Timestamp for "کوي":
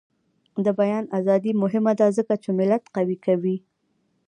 3.25-3.57